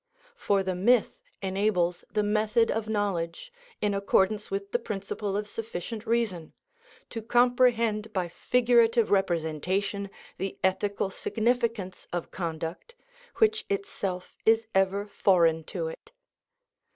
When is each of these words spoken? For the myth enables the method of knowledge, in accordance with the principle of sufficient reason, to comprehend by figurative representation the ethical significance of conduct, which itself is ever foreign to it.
For 0.35 0.63
the 0.63 0.73
myth 0.73 1.19
enables 1.43 2.03
the 2.11 2.23
method 2.23 2.71
of 2.71 2.89
knowledge, 2.89 3.53
in 3.81 3.93
accordance 3.93 4.49
with 4.49 4.71
the 4.71 4.79
principle 4.79 5.37
of 5.37 5.47
sufficient 5.47 6.07
reason, 6.07 6.53
to 7.11 7.21
comprehend 7.21 8.11
by 8.11 8.27
figurative 8.27 9.11
representation 9.11 10.09
the 10.39 10.57
ethical 10.63 11.11
significance 11.11 12.07
of 12.11 12.31
conduct, 12.31 12.95
which 13.35 13.63
itself 13.69 14.35
is 14.43 14.65
ever 14.73 15.05
foreign 15.05 15.63
to 15.65 15.89
it. 15.89 16.11